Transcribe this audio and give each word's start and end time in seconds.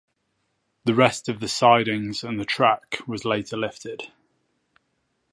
The 0.85 0.95
rest 0.95 1.29
of 1.29 1.39
the 1.39 1.47
sidings 1.47 2.23
and 2.23 2.39
the 2.39 2.43
track 2.43 3.01
was 3.05 3.23
later 3.23 3.55
lifted. 3.55 4.11